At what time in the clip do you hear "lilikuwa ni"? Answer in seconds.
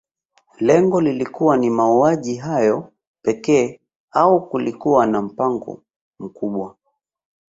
1.01-1.69